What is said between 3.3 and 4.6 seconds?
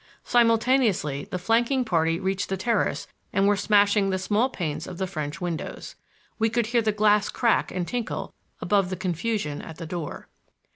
and were smashing the small